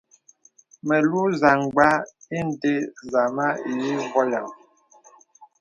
Melùù 0.87 1.21
zamgbā 1.41 1.89
ìndə 2.37 2.73
zāmā 3.11 3.47
i 3.71 3.75
vɔyaŋ. 4.11 4.47